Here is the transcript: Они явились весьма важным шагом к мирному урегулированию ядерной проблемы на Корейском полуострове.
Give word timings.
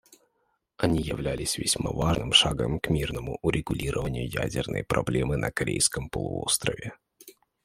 Они 0.77 0.99
явились 0.99 1.59
весьма 1.59 1.91
важным 1.91 2.33
шагом 2.33 2.79
к 2.79 2.89
мирному 2.89 3.37
урегулированию 3.43 4.27
ядерной 4.27 4.83
проблемы 4.83 5.37
на 5.37 5.51
Корейском 5.51 6.09
полуострове. 6.09 6.95